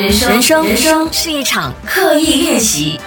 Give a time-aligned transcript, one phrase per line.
[0.00, 3.00] 人生，人生，人生是一场刻意练习。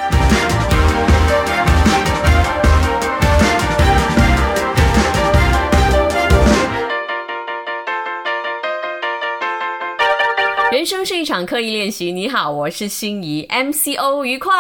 [10.74, 12.12] 人生是一场刻意练习。
[12.12, 14.52] 你好，我是心仪，MCO 愉快。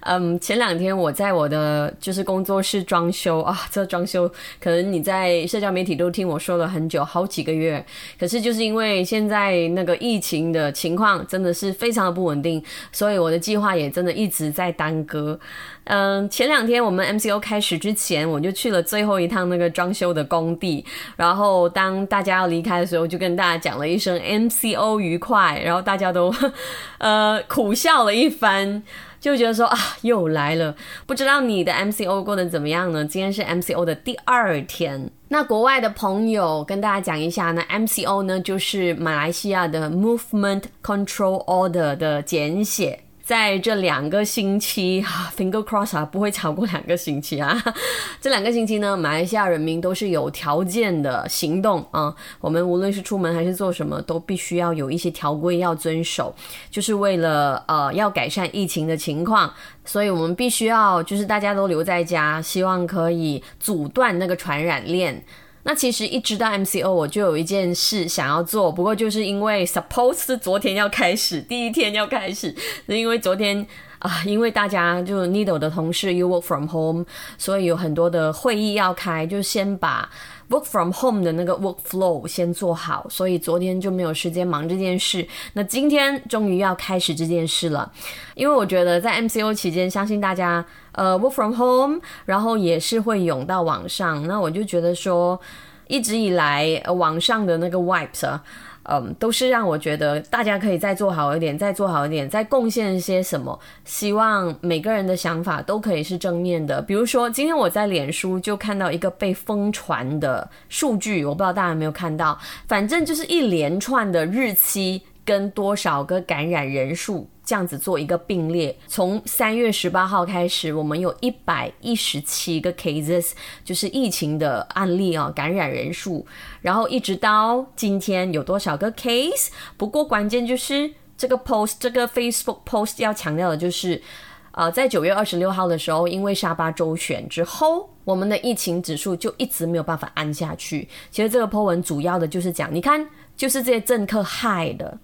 [0.00, 4.28] 嗯，前两天我在我的就是工作室装修啊，这装修
[4.60, 7.84] 可能你在社交媒体都听我说了很久，好几个月。
[8.18, 15.38] 可是就是因为现在那个疫情的情况真的是非常的不稳定，所以我的计划也真的一直在耽搁。
[15.84, 20.84] 嗯，前两天我们 MCO 开始之前，我就去了最后一趟那个装修的工地，
[21.16, 26.32] 然后当大家要离开的时候，就跟大家讲了一声 MCO 愉快，然后大家都
[26.98, 28.82] 呃苦笑了一番。
[29.20, 30.74] 就觉得说啊，又来了，
[31.06, 33.04] 不知道你的 MCO 过得怎么样呢？
[33.04, 35.10] 今天是 MCO 的第二天。
[35.28, 43.04] 那国外的朋友跟大家讲一下呢，MCO 呢就是马来西亚的 Movement Control Order 的简写。
[43.30, 45.00] 在这两个星期
[45.36, 47.56] ，finger cross 啊，不会超过两个星期啊。
[48.20, 52.12] 这两个星期呢，马来西亚人民都是有条件的行动啊。
[52.40, 56.34] 我们无论是出门还是做什么，都必须要有一些条规要遵守，
[56.72, 65.24] 就是为了呃要改善疫情的情况，所以我们必须要就是大家都留在家，希望可以阻断那个传染链。
[65.62, 72.54] 那其实一直到 MCO，我就有一件事想要做，不过就是因为 suppose 是昨天要开始，第一天要开始，
[72.86, 73.66] 是因为昨天
[73.98, 77.04] 啊，因为大家就 Needle 的同事 You work from home，
[77.36, 80.08] 所以有很多的会议要开，就先把。
[80.50, 85.24] Work from home 的那个 workflow 先做好，所以昨天就没有时间忙这件事。
[85.52, 87.90] 那今天终于要开始这件事了，
[88.34, 94.26] 因为我觉得在 MCO 期间，相信大家呃 work from home，然后也是会涌到网上。
[94.26, 95.40] 那我就觉得说，
[95.86, 98.42] 一直以来呃网上的那个 wipes 啊。
[98.90, 103.56] 嗯，都是让我觉得大家可以再做好一点，再做好一点，再贡献一些什么。
[103.84, 106.82] 希望每个人的想法都可以是正面的。
[106.82, 115.00] 比如说，今天我在脸书就看到一个被疯传的数据，我不知道大家有没有看到，反正就是一连串的日期。
[115.30, 123.30] 跟多少个感染人数这样子做一个并列，从三月十八号开始，我们有一百一十七个 cases，
[123.64, 126.26] 就是疫情的案例啊，感染人数，
[126.62, 129.50] 然后一直到今天有多少个 case？
[129.76, 134.02] 不过关键就是这个 post，这个 Facebook post 要强调的就是，
[134.50, 140.88] 呃，在九月二十六号的时候，因为沙巴州选之后，我们的疫情指数就一直没有办法按下去。
[141.12, 143.06] 其实这个 po 文主要的就是讲，你看。
[143.40, 144.98] 就是这些政客害的，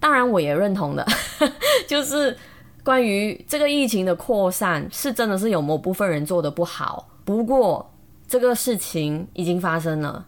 [0.00, 1.06] 当然我也认同的，
[1.86, 2.34] 就是
[2.82, 7.06] 关于这个疫情的扩散，是真的是有某部分人做的不好。
[7.26, 7.92] 不过
[8.26, 10.24] 这个事情已经发生了，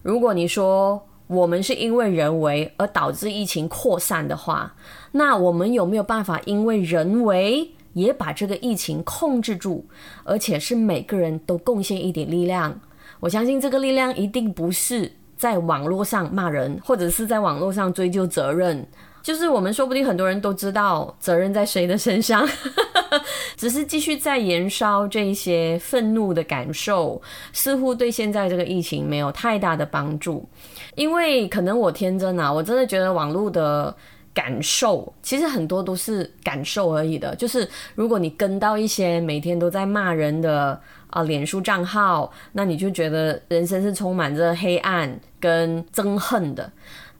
[0.00, 4.72] 如果你说我们是因为人为而导致疫情扩散的话，
[5.10, 9.84] 那我们有没有办法因为人为也把这个疫情控制住，
[10.22, 12.78] 而且是每个人都贡献一点力量？
[13.18, 15.10] 我相信这个力量一定不是。
[15.36, 18.86] 在网络上骂人，或者是在网络上追究责任，
[19.22, 22.48] 就是我们说不定很多人都知道责任在谁的身上，
[23.56, 27.20] 只是继续在燃烧这些愤怒的感受，
[27.52, 30.48] 似乎对现在这个疫情没有太大的帮助。
[30.94, 33.94] 因为可能我天真啊，我真的觉得网络的
[34.36, 37.66] 感受其实很多都是感受而已的，就是
[37.96, 40.80] 如果你跟到一些每天都在骂人的。
[41.08, 46.70] 啊，脸书账号，那你就觉得人生是充满着黑暗跟憎恨的。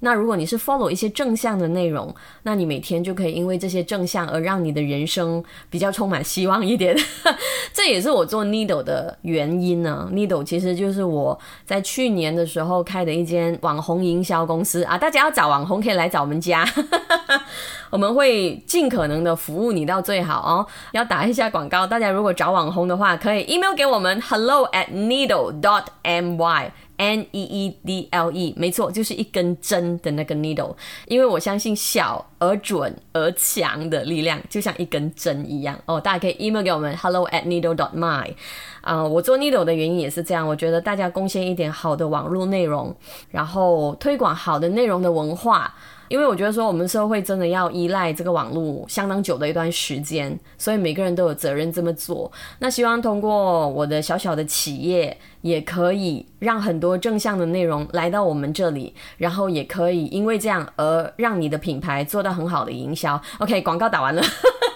[0.06, 6.96] 那如果你是 follow 一些正向的内容，那你每天就可以因为这些正向而让你的人生比较充满希望一点。
[7.74, 10.08] 这也是我做 Needle 的原因呢。
[10.12, 16.64] Needle 其实就是我在去年的时候开的一间网红营销公司啊，大家要找网红可以来找我们家。
[17.90, 20.66] 我们会尽可能的服务你到最好哦。
[20.92, 30.74] 要打一下广告，大家如果找网红的话，可以 email 给我们 hello at needle dot my n e e d l e，没错，就是一根针的那个 needle。
[31.06, 36.00] 因为我相信小而准而强的力量，就像一根针一样哦。
[36.00, 38.32] 大家可以 email 给我们 hello at needle dot my。
[38.80, 42.94] 啊，我做 needle 的原因也是这样，我觉得大家贡献一点好的网络内容，
[43.30, 45.74] 然后推广好的内容的文化。
[46.08, 52.30] 因为我觉得说，我们社会真的要依赖这个网络相当久的一段时间，所以每个人都有责任这么做。
[52.58, 63.20] 那希望通过我的小小的企业，也可以让很多正向的内容来到我们这里，然后也可以因为这样而让你的品牌做到很好的营销。
[63.38, 64.22] OK，广告打完了。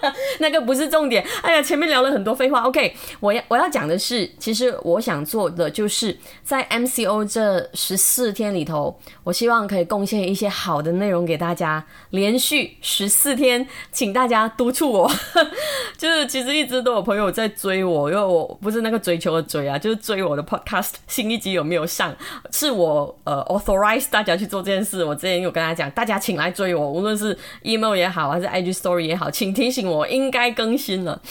[0.39, 1.25] 那个不是重点。
[1.41, 2.61] 哎呀，前面聊了很多废话。
[2.61, 11.83] OK，我要我要讲的是，其实我想做的就是在 MCO 这十四天里头，我希望可以贡献一些好的内容给大家。
[12.11, 15.11] 连续十四天，请大家督促我。
[15.97, 22.15] 就是其实一直都有朋友在追我，因为我不是那个追求的追啊，就是追我的 Podcast 新一集有没有上，
[22.51, 25.03] 是我呃 authorize 大家去做这件事。
[25.03, 31.21] 我之前有跟大家讲，大家请来追我，无论是 email 也好，还是 IG Story 也好，请提醒我我应该更新了。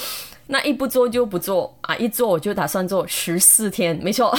[0.53, 4.37] 那一不做就不做啊，一做我就打算做十四天，没错，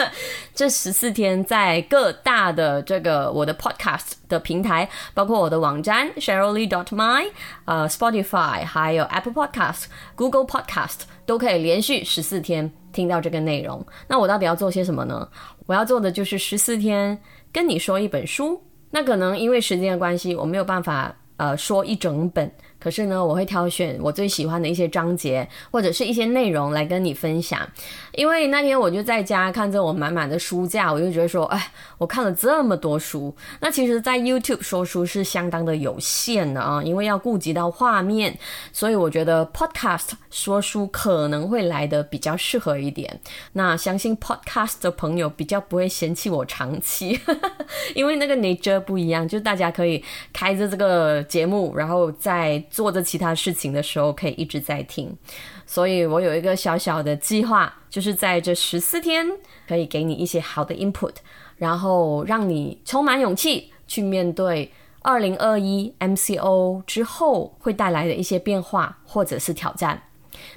[0.54, 7.24] 这十四天在各大的这个我的 podcast 的平台，包括我的网站 Sherylly dot my，
[7.64, 9.84] 呃 Spotify，还有 Apple Podcast、
[10.14, 13.86] Google Podcast 都可以连续十四天听到这个内容。
[14.08, 15.26] 那我到底要做些什么呢？
[15.64, 17.18] 我要做的就是十四天
[17.50, 18.62] 跟你说一本书。
[18.90, 22.50] 那可能因为时间的关系，我没有办法呃说一整本。
[22.78, 27.66] 可是呢，我会挑选我最喜欢的一些章节或者是一些内容来跟你分享。
[28.12, 38.38] 因为那天我就在家看着我满满的书架，我就觉得说，哎，我看了这么多书，那其实，在 YouTube 说书是相当的有限的啊，因为要顾及到画面，
[38.70, 43.18] 所以我觉得 Podcast 说书可能会来的比较适合一点。
[43.54, 47.18] 那相信 Podcast 的朋友比较不会嫌弃我长期，
[47.96, 50.04] 因为那个 nature 不一样，就大家可以
[50.34, 52.62] 开着这个节目，然后在。
[52.70, 55.16] 做着其他事情的时候，可以一直在听，
[55.64, 59.26] 所以我有一个小小的计划，就是在这十四天
[59.68, 61.14] 可以给你一些好的 input，
[61.56, 64.72] 然后让你充满勇气去面对
[65.02, 70.02] 二零二一 MCO 之后会带来的一些变化或者是挑战。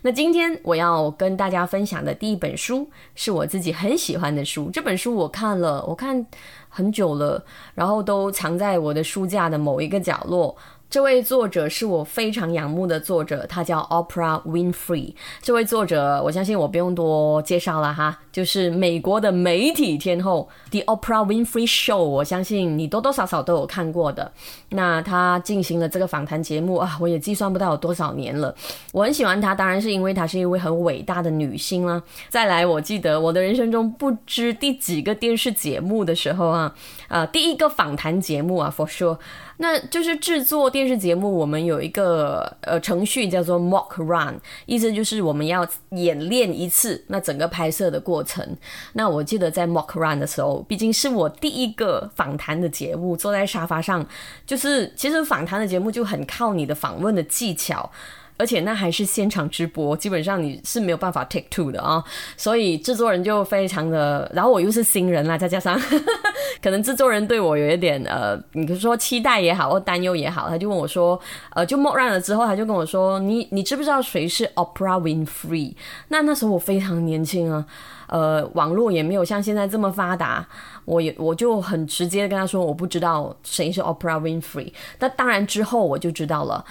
[0.02, 6.26] 那今天我要跟大家分享的第一本书是我自己很喜欢的书，这本书我看了，我看
[6.70, 7.44] 很久了，
[7.76, 10.56] 然后都藏在我的书架的某一个角落。
[10.90, 15.14] 这位作者是我非常仰慕的作者，他叫 Oprah Winfrey。
[15.42, 21.98] 这位作者，我相信我不用多介绍了哈，就是美国的媒体天后 The Oprah Winfrey Show。
[21.98, 24.32] 我相信你多多少少都有看过的。
[24.70, 28.56] 那他进行了这个访谈节目啊，我也计算不到有多少年了。
[28.94, 32.02] 我很喜欢他，当然是因为她是一位很伟大的女星啦。
[32.30, 36.74] 再来，我记得我的人生中不知第几个电视节目的时候啊，
[37.08, 39.18] 呃，第一个访谈节目啊，For sure。
[39.60, 48.46] 那就是制作电视节目，我们有一个呃程序叫做 mock run，意思就是我们要演练一次那整个拍摄的过程。
[48.94, 54.06] 那我记得在 mock run 的时候，毕竟是我第一个访谈的节目，坐在沙发上，
[54.46, 57.90] 就是其实访谈的节目就很靠你的访问的技巧。
[58.38, 62.04] 而且那还是现场直播，基本上你是没有办法 take two 的啊，
[62.38, 65.80] 所以制作人就非常的，然后我又是新人啦，再加上
[66.62, 71.20] 可能制作人对我有一点呃，你说期待也好或担忧也好，他就问我说，
[71.56, 75.74] 呃，就 m o run 了之后，他就跟我说，你你知不知道谁是 Opera Winfrey？
[76.10, 77.66] 那那时候我非常年轻啊，
[78.08, 80.48] 呃，网络也没有像现在这么发达，
[80.86, 84.72] 我也我就很直接跟他说，我不知道谁是 Opera Winfrey。
[85.00, 86.64] 那当然之后我就知道了。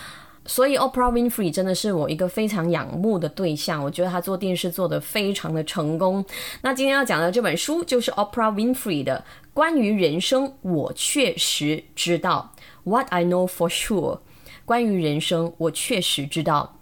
[0.46, 6.24] 所以 Oprah Winfrey 真的是我一个非常仰慕的对象，我觉得她做电视做得非常的成功。
[6.62, 12.52] 那今天要讲的这本书就是 Oprah Winfrey 的关于人生，我确实知道
[12.84, 14.20] What I Know for Sure。
[14.64, 16.72] 关于人生，我确实知道。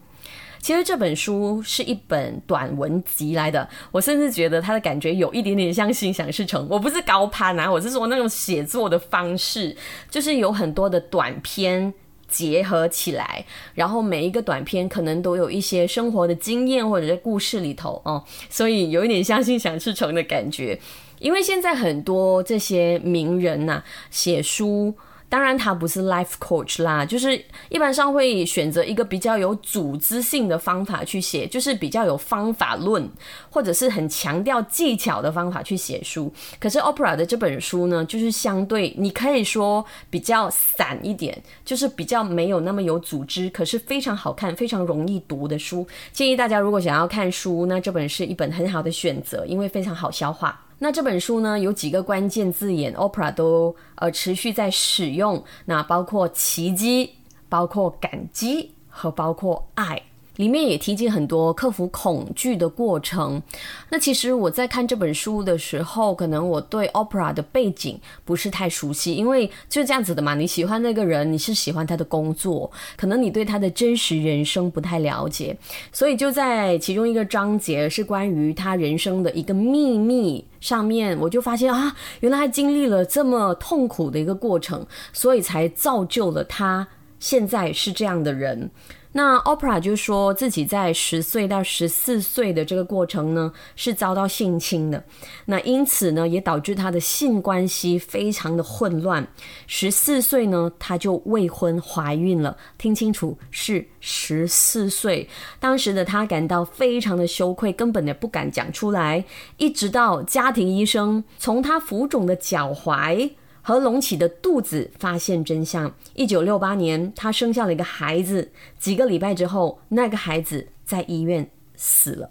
[0.58, 6.66] 其实这本书是一本短文集来的，我甚至觉得它的感觉有一点点像心想事成。
[6.70, 9.76] 我不是高攀啊，我是说那种写作的方式，
[10.10, 11.92] 就是有很多的短篇。
[12.34, 20.78] 结合起来，然后每一个短片可能都有一些生活的经验或者在故事里头哦，所以有一点相信想事成的感觉。
[21.20, 24.94] 因为现在很多这些名人呐写书。
[25.28, 33.10] 当然，他不是 life coach 啦，就是一般上会选择一个比较有组织性的方法去写，就是比较有方法论，
[33.50, 36.32] 或者是很强调技巧的方法去写书。
[36.60, 45.84] 可是 Opera 的这本书呢，就是相对你可以说比较散一点，就是比较没有那么有组织，可是非常好看、非常容易读的书。
[46.12, 50.63] 建议大家如果想要看书，那这本是一本很好的选择，因为非常好消化。
[50.78, 57.14] 那这本书呢，有几个关键字眼，Opera 都呃持续在使用，那包括奇迹，
[57.48, 60.02] 包括感激和包括爱。
[60.36, 63.42] 里面也提及很多克服恐惧的过程。
[63.90, 70.34] 那其实我在看这本书的时候，可能我对 Opera 的背景不是太熟悉，因为就这样子的嘛。
[70.34, 75.56] 你喜欢那个人，你是喜欢他的工作，可能你对他的真实人生不太了解。
[75.92, 86.86] 所以就在其中一个章节是关于他人生的一个秘密上面，我就发现啊，原来他经历了这么痛苦的一个过程，所以才造就了他
[87.20, 88.70] 现在是这样的人。
[89.16, 95.04] 那 Opera 就说自己在十岁到十四岁的这个过程呢，是遭到性侵的。
[95.46, 99.24] 那因此呢，也导致她的性关系非常的混乱。
[99.68, 102.56] 十四岁呢，她就未婚怀孕了。
[102.76, 105.28] 听清楚，是十四岁。
[105.60, 109.24] 当时的她感到非常的羞愧，根本也不敢讲出来。
[109.58, 113.30] 一直到家庭医生从她浮肿的脚踝。
[113.66, 115.90] 和隆起的肚子发现真相。
[116.12, 118.46] 一九六八年，她生下了一个孩子。
[118.78, 122.30] 几个礼拜之后，那个孩子在医院死了。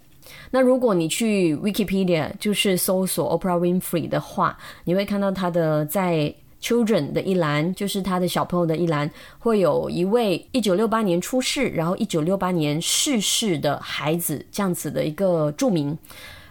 [0.51, 9.09] 那如果你去 Wikipedia 就是搜索 Oprah Winfrey 的话，你会看到她的在 Children 的一栏，就是她的小朋友的一栏，
[9.39, 15.97] 会有一位一九六八年出世，然后一九六八年逝世的孩子这样子的一个注明。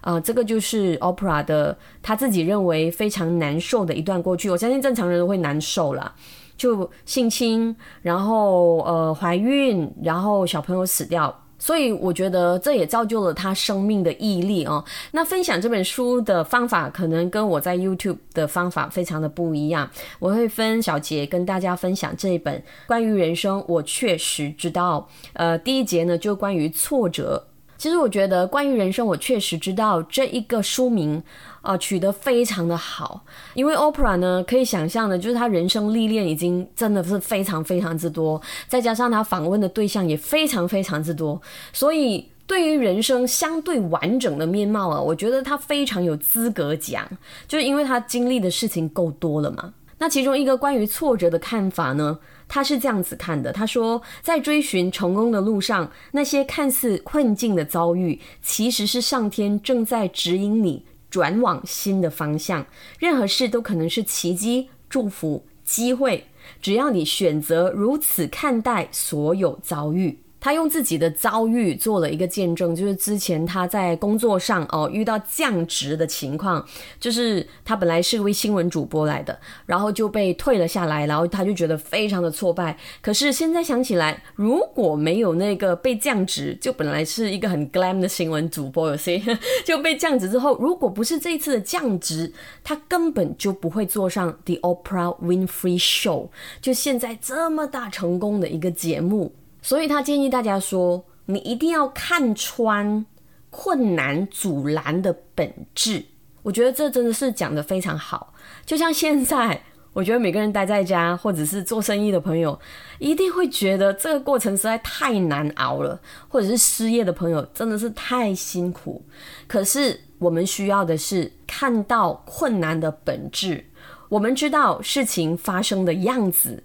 [0.02, 4.50] 啊，这个就是 Opera 的，他自己认为非常难受的一段过去。
[4.50, 6.12] 我相信正常人都会难受啦，
[6.56, 11.35] 就性侵，然后呃怀孕，然后小朋友死掉。
[11.56, 14.85] 所以我觉得这也造就了他生命的毅力哦。
[15.12, 19.88] 那分享这本书的方法，可能跟我在 YouTube 的方法非常的不一样。
[20.18, 25.09] 我会分小节跟大家分享这一本关于人生，我确实知道。
[25.35, 27.47] 呃，第一节呢就关于挫折。
[27.82, 31.20] 其实我觉得关于人生，我确实知道这一个书名，
[31.62, 33.24] 啊，取得非常的好。
[33.54, 47.04] 因为 Oprah 呢，可以想象的，就是他人生历练已经真的是非常非常之多，再加上他访问的对象也非常非常之多，所以对于人生相对完整的面貌啊，我觉得他非常有资格讲，
[47.48, 49.72] 就是因为他经历的事情够多了嘛。
[49.98, 52.16] 那其中一个关于挫折的看法呢？
[52.54, 62.66] 他是这样子看的，他说，在追寻成功的路上，那些看似困境的遭遇，其实是上天正在指引你转往新的方向。
[62.99, 66.23] 任何事都可能是奇迹、祝福、机会，
[66.61, 70.18] 只要你选择如此看待所有遭遇。
[70.42, 76.66] 他用自己的遭遇做了一个见证，就是之前他在工作上哦遇到降职的情况，
[76.99, 82.76] 就是他本来是一位新闻主播来的，然后就被退了下来，然后他就觉得非常的挫败。
[83.00, 89.22] 可是现在想起来，如果没有那个被降职，就本来是一个很 glam 的新闻主播，有些
[89.64, 92.32] 就被降职之后，如果不是这一次的降职，
[92.64, 96.30] 他根本就不会坐上 The Oprah Winfrey Show，
[96.61, 99.32] 就现在这么大成功的一个节目。
[99.62, 103.07] 所以他建议大家说：“你一定要看穿
[103.49, 106.04] 困难阻拦的本质。”
[106.42, 108.35] 我觉得这真的是讲的非常好。
[108.66, 112.59] 就像现在，我觉得每个人待在家或者是做生意的朋友，
[112.99, 119.00] 一定会觉得这个过程实在太难熬了，或者是失业的朋友真的是太辛苦。
[119.47, 123.64] 可是我们需要的是看到困难的本质，
[124.09, 126.61] 我们知道事情发生的样子。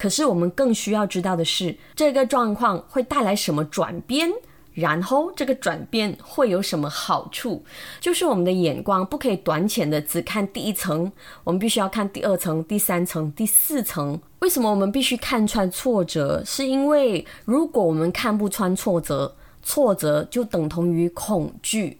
[0.00, 4.30] 可是我们更需要知道的是，这个状况会带来什么转变，
[4.72, 7.62] 然后这个转变会有什么好处？
[8.00, 11.12] 就是我们的眼光不可以短浅的只看第一层，
[11.44, 14.18] 我们必须要看第二层、第三层、第四层。
[14.38, 16.42] 为什么我们必须看穿挫折？
[16.46, 21.98] 是因为如果我们看不穿挫折，挫折就等同于恐惧。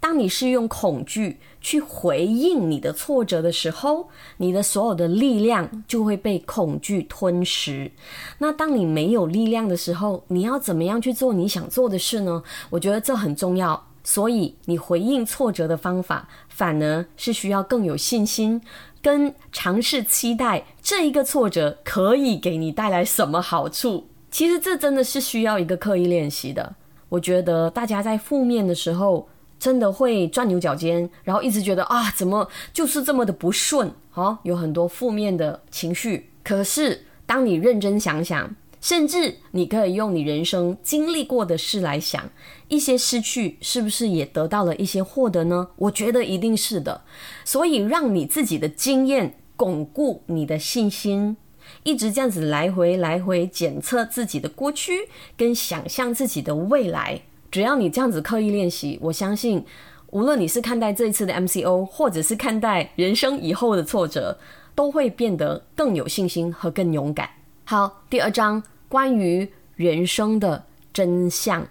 [0.00, 7.92] 当你是用恐惧去回应你的挫折的时候，你的所有的力量就会被恐惧吞噬。
[8.38, 12.42] 那当你没有力量的时候，你要怎么样去做你想做的事呢？
[12.70, 13.88] 我觉得这很重要。
[14.02, 18.58] 所以，你回应挫折的方法，反而是需要更有信心，
[19.02, 24.08] 跟尝试期待这一个挫折可以给你带来什么好处。
[24.30, 26.74] 其实，这真的是需要一个刻意练习的。
[27.10, 29.28] 我觉得大家在负面的时候。
[29.60, 36.30] 真的会钻牛角尖，然后一直觉得啊，怎么就是这么的不顺哦，有很多负面的情绪。
[36.42, 42.30] 可是当你认真想想，甚至你可以用你人生经历过的事来想，
[42.68, 45.68] 一些失去是不是也得到了一些获得呢？
[45.76, 47.02] 我觉得一定是的。
[47.44, 51.36] 所以让你自己的经验巩固你的信心，
[51.82, 57.20] 一直这样子来回来回检测自己的过去，跟想象自己的未来。
[57.50, 59.64] 只要你这样子刻意练习，我相信，
[60.10, 64.38] 无论你是看待这一次的 MCO，或者是看待人生以后的挫折，
[64.74, 67.28] 都会变得更有信心和更勇敢。
[67.64, 71.66] 好，第二章关于人生的真相。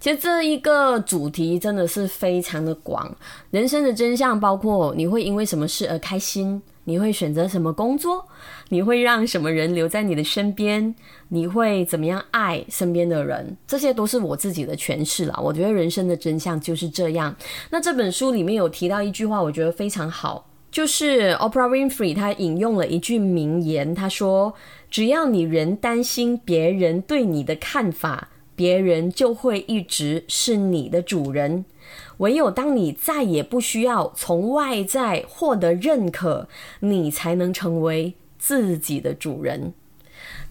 [0.00, 3.14] 其实这一个主题真的是非常的广，
[3.50, 6.60] 人生的真相包括你会因为什么事而开心。
[6.90, 8.26] 你会选择什么工作？
[8.70, 10.92] 你会让什么人留在你的身边？
[11.28, 13.56] 你会怎么样爱身边的人？
[13.64, 15.38] 这些都是我自己的诠释啦。
[15.40, 17.32] 我觉得人生的真相就是这样。
[17.70, 20.50] 那这本书里面有提到一句话，我觉得非常好。
[20.72, 24.52] 就是 Oprah Winfrey 她引用了一句名言，她说
[24.90, 31.64] ：“只要你仍担心别人对你的看法，别人就会一直是你的主人。
[32.20, 36.48] 唯有当你再也不需要从外在获得认可，
[36.80, 39.74] 你才能成为自己的主人。”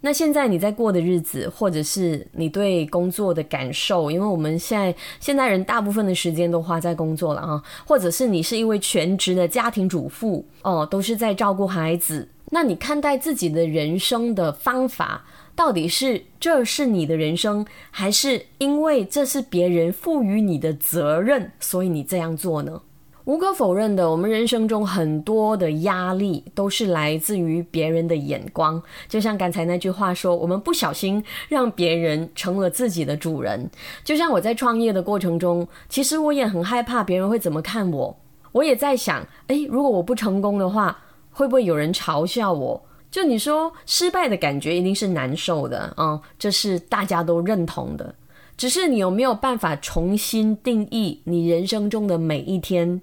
[0.01, 12.27] 那现在你在过的日子，或者是你对工作的感受，因为我们现在现代人大部分的时间都花在工作了啊，或者是你是一位全职的家庭主妇哦，都是在照顾孩子。
[12.51, 15.25] 那你看待自己的人生的方法，
[15.59, 22.81] 到底是这是你的人生，还是因为这是别人赋予你的责任，所以你这样做呢？
[23.25, 28.81] 无可否认的，我们人生中很多的压力都是来自于别人的眼光。
[29.09, 33.69] 就像刚才那句话说，我们不小心让别人成了自己的主人。
[34.05, 38.17] 就像我在创业的过程中，其实我也很害怕别人会怎么看我。
[38.53, 40.97] 我也在想，诶，如果我不成功的话，
[41.31, 42.81] 会不会有人嘲笑我？
[43.11, 48.15] 就你说，失败的感觉一定是难受的啊，这是大家都认同的。
[48.55, 53.01] 只是你有没有办法重新定义你人生中的每一天？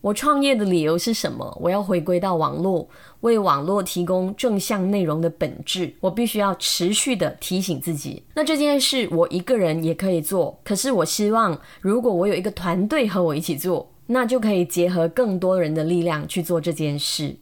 [0.00, 1.56] 我创业的理由是什么？
[1.60, 2.88] 我要回归到网络，
[3.20, 5.94] 为网络提供正向内容的本质。
[6.00, 8.22] 我必须要持续的提醒自己。
[8.34, 17.36] 那这件事我一个人也可以做，可是我希望如果我有一个团队和我一起做，那就可以结合更多人的力量去做这件事。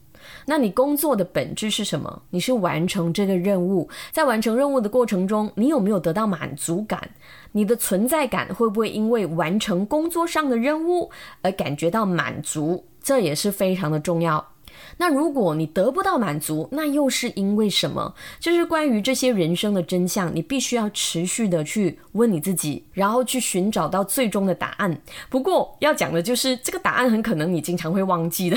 [0.46, 2.22] 那你工作的本质是什么？
[2.30, 7.10] 你是完成这个任务，在完成任务的过程中，你有没有得到满足感？
[7.52, 11.10] 你的存在感会不会因为完成工作上的任务
[11.42, 12.84] 而感觉到满足？
[13.02, 14.48] 这也是非常的重要。
[14.96, 18.14] 那如果你得不到满足，那又是因为什么？
[18.40, 24.98] 就是关于这些人生的真相，你必须要持续的去问你自己，然后去寻找到最终的答案。
[25.28, 28.56] 不过要讲的就是这个答案很可能你经常会忘记的，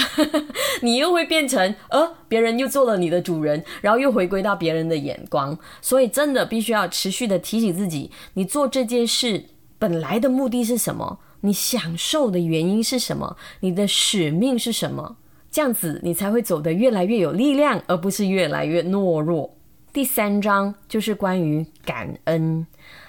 [0.82, 5.58] 你又会变成呃别人又做了你的主人，然后又回归到别人的眼光。
[5.82, 9.46] 所以真的必须要持续的提醒自己，你做这件事
[9.77, 11.20] 本来的目的是什么？
[11.41, 13.38] 你享受的原因是什么？
[13.60, 15.17] 你的使命是什么？
[15.51, 19.55] 这样子，你才会走得越来越有力量，而不是越来越懦弱。
[19.94, 22.67] 第三章就是关于感恩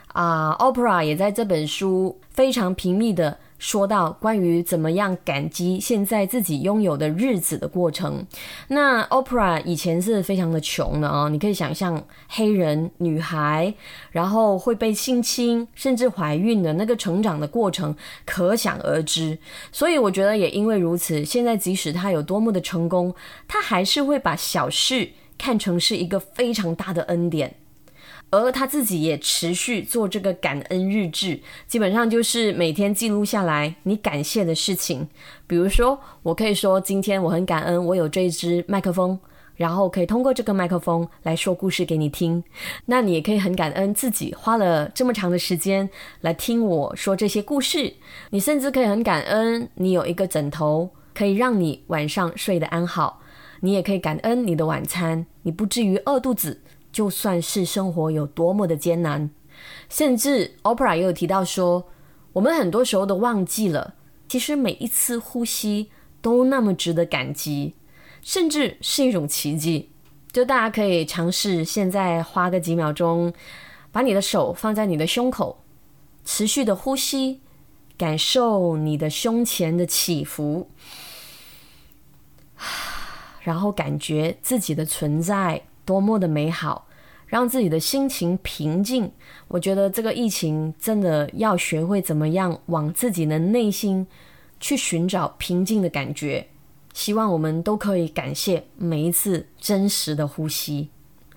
[0.08, 3.38] 啊，Opera 也在这本书非常频密的。
[3.58, 8.24] 说到关于怎么样感激现在自己拥有的日子的过程，
[8.68, 13.72] 那 Opera 以前是非常的穷的啊，你可以想象黑人女孩，
[14.10, 19.38] 然后会被性侵，甚至怀孕的那个成长的过程，可想而知。
[19.72, 23.14] 所以我觉得也因为如此，现在即使她有多么的成功，
[23.48, 27.54] 她还是会把小事看成是一个非常大的恩典。
[28.30, 35.08] 而他自己也持续做这个感恩日志，基本上就是每天记录下来你感谢的事情。
[35.46, 39.18] 比如说，我可以说今天我很感恩我有这一支麦克风，
[39.54, 42.42] 然后可以通过这个麦克风来说故事给你听。
[42.86, 45.88] 那你也可以很感恩自己花了这么长的时间
[46.20, 47.94] 来听我说这些故事。
[48.30, 53.22] 你甚至可以很感恩你有一个枕头可以让你晚上睡得安好。
[53.60, 56.60] 你也可以感恩你的晚餐，你不至于饿肚子。
[56.96, 59.28] 就算是生活有多么的艰难，
[59.90, 61.86] 甚至 Opera 也有提到说，
[62.32, 65.90] 我们很多时候都忘记了，其实每一次呼吸
[66.22, 67.74] 都那么值得感激，
[68.22, 69.90] 甚至是一种奇迹。
[70.32, 73.30] 就大家可以尝试，现在花个几秒钟，
[73.92, 75.62] 把你的手放在你的胸口，
[76.24, 77.42] 持续的呼吸，
[77.98, 80.70] 感受你的胸前的起伏，
[83.44, 86.86] 然后感觉自己的存在多么的美好。
[87.28, 89.10] 让自己的心情平静，
[89.48, 94.06] 我觉得这个疫情真的要学会怎么样往自己的内心
[94.60, 96.46] 去寻找平静的感觉。
[96.94, 100.88] 希望我们都可以感谢每一次真实的呼吸。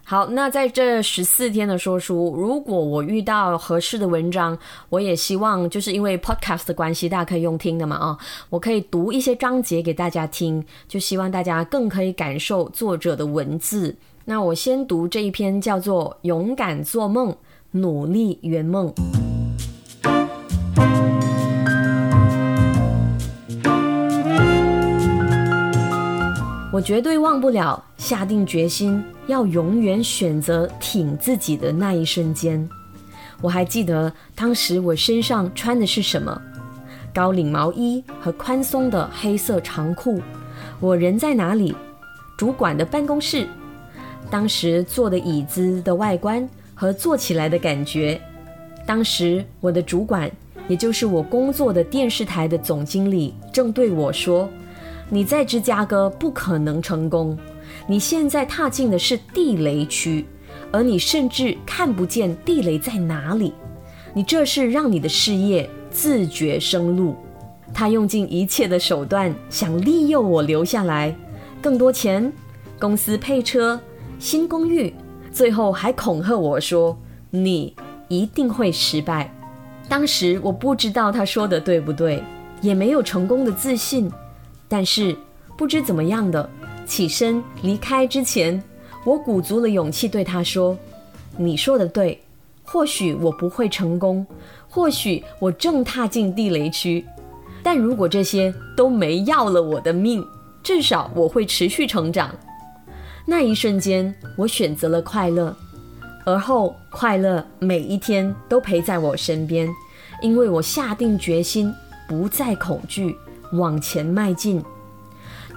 [0.04, 4.56] 好，那在这十四天的说书，如果我遇到合适的文章，
[4.90, 8.18] 我也希望就是因为 podcast 的关系，大家可以用听的嘛啊，
[8.52, 13.96] 我可以读一些章节给大家听，就希望大家更可以感受作者的文字。
[14.30, 17.36] 那我先读这一篇，叫做《勇敢做梦，
[17.72, 18.94] 努力圆梦》。
[26.72, 32.70] 我绝对忘不了下定决心要永远选择挺自己的那一瞬间。
[33.42, 36.40] 我还记得当时我身上穿的是什么：
[37.12, 40.22] 高领毛衣和宽松的黑色长裤。
[40.80, 41.76] 我人在哪里？
[42.38, 43.48] 主管的办公室。
[44.30, 48.20] 当时坐的椅子的外观和坐起来的感觉，
[48.86, 50.30] 当时我的主管，
[50.68, 54.48] 也就是我工作的电视台的总经理，正对我说
[55.10, 57.38] ：“你在芝加哥不可能成功，
[57.88, 60.26] 你现在踏进的是地雷区，
[60.72, 63.54] 而你甚至看不见地雷在哪里。
[64.14, 67.16] 你这是让你的事业自绝生路。
[67.74, 71.16] 他用尽一切的手段想利诱我留下来，
[71.62, 72.32] 更多钱、
[72.80, 73.80] 公司配车、
[74.20, 74.94] 新公寓，
[75.32, 76.96] 最后还恐吓我说
[77.32, 77.74] ：“你
[78.10, 79.34] 一定会失败。”
[79.88, 82.22] 当时我不知道他说的对不对，
[82.62, 84.12] 也没有成功的自信。
[84.68, 85.16] 但是
[85.58, 86.48] 不知怎么样的，
[86.86, 88.62] 起身离开之前，
[89.06, 90.78] 我鼓足了勇气对他说
[91.38, 92.22] ：“你说的对，
[92.64, 94.28] 或许我不会成功，
[94.68, 97.06] 或许我正踏进地雷区，
[97.64, 100.28] 但如果这些都没要了我的命，
[100.62, 102.30] 至少我会持续成长。”
[103.30, 105.56] 那一瞬间，我选择了快乐。
[106.26, 109.70] 而后，快乐每一天都陪在我身边，
[110.24, 111.72] 因为我下定决心
[112.08, 113.16] 不再恐惧，
[113.54, 114.60] 往前迈进。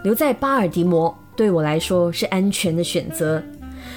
[0.05, 3.43] 留在巴尔的摩对我来说是安全的选择，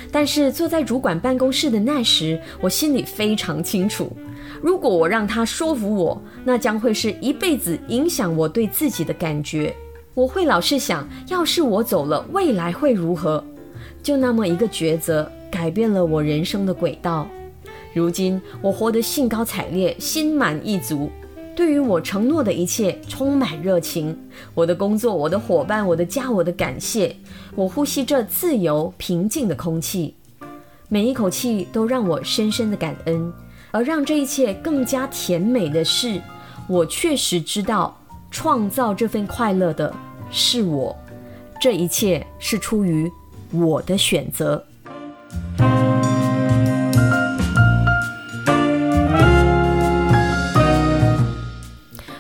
[0.09, 4.15] 但是坐在主管办公室的那时，我心里非常清楚，
[4.61, 9.75] 如果我让他说服我，那将会是一辈子影响我对自己的感觉。
[10.13, 13.43] 我会老是想，要是我走了，未来会如何？
[14.06, 15.28] 就那么一个抉择。
[15.50, 17.26] 改变了我人生的轨道。
[17.94, 21.10] 如今我活得兴高采烈，心满意足，
[21.56, 24.18] 对于我承诺的一切充满热情。
[24.54, 27.15] 我的工作，我的伙伴，我的家，我的感谢。
[27.56, 30.13] 我呼吸着自由平静的空气，
[30.89, 33.32] 每一口气都让我深深的感恩。
[33.72, 36.22] 而让这一切更加甜美的是，
[36.68, 37.98] 我确实知道
[38.30, 39.94] 创造这份快乐的
[40.30, 40.94] 是我。
[41.62, 43.10] 这一切是出于
[43.60, 44.65] 我的选择。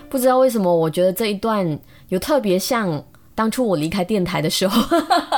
[0.09, 3.03] 不知道为什么，我觉得这一段有特别像
[3.35, 4.81] 当初我离开电台的时候。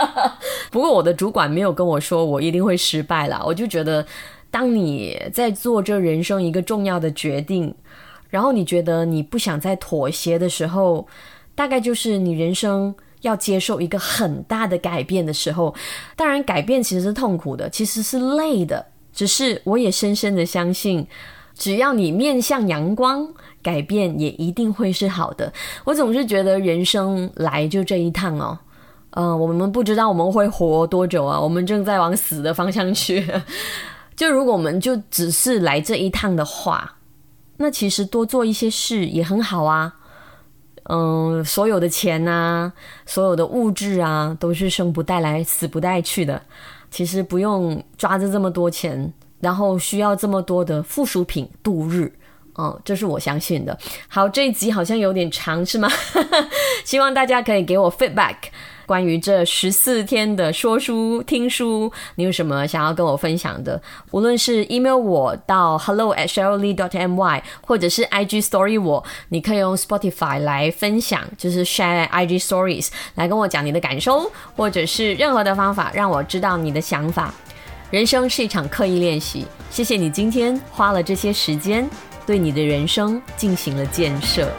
[0.69, 4.05] 不过我的主管没有跟我说我一定会失败了，我就觉得，
[4.51, 7.73] 当你在做这人生一个重要的决定，
[8.29, 11.07] 然后你觉得你不想再妥协的时候，
[11.55, 12.93] 大概就是你人生。
[13.21, 15.73] 要接受一个很大的改变的时候，
[16.15, 18.85] 当然改变其实是痛苦的，其实是累的。
[19.13, 21.07] 只是我也深深的相信，
[21.55, 23.27] 只要你面向阳光，
[23.63, 25.51] 改变也一定会是好的。
[25.83, 28.59] 我总是觉得人生来就这一趟哦，
[29.11, 33.27] 嗯，我们不知道我们会活多久啊，我们正在往死的方向去。
[34.15, 36.97] 就如果我们就只是来这一趟的话，
[37.57, 39.95] 那其实多做一些事也很好啊。
[40.89, 42.71] 嗯，所有的钱呐，
[43.05, 46.41] 所有的物质啊，都是生不带来，死不带去的。
[46.89, 52.11] 其实不用抓着这么多钱，然后需要这么多的附属品度日。
[52.57, 53.77] 嗯，这是我相信的。
[54.07, 55.89] 好，这一集好像有点长，是吗？
[56.85, 58.35] 希望大家可以给我 feedback。
[58.87, 63.79] 关于这十四天的说书听书，你有什么想要跟我分享的？
[64.11, 72.87] 无论是 email 我到 hello at sheryllee dot my，或者是 IG story 我，你可以用 Spotify 来分享，就是 share IG stories
[73.15, 77.33] 来跟我讲你的感受，或者是任何的方法让我知道你的想法。
[77.91, 81.85] 人生是一场刻意练习，谢谢你今天花了这些时间
[82.25, 84.49] 对你的人生进行了建设。